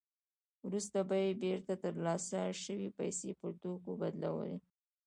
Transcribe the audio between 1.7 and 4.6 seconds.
ترلاسه شوې پیسې په توکو بدلولې